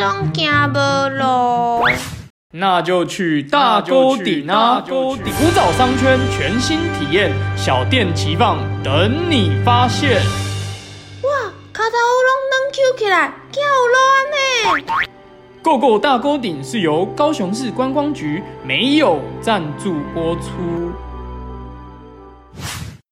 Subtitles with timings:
[0.00, 1.84] 拢行无路。
[2.52, 4.82] 那就去大沟顶啊！
[4.88, 10.16] 沟顶古早商圈全新体验，小店齐放，等你发现。
[11.22, 13.60] 哇，卡头乌龙能 Q 起来，叫
[13.92, 14.96] 乱呢！
[15.62, 20.50] 购购大沟顶是由高雄市观光局没有赞助播出。